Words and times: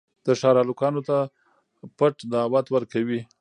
د 0.25 0.27
ښار 0.39 0.55
هلکانو 0.61 1.01
ته 1.07 1.17
پټ 1.97 2.15
دعوت 2.31 2.67
ورکوي. 2.71 3.21